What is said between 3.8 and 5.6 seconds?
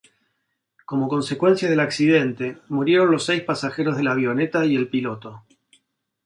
de la avioneta y el piloto.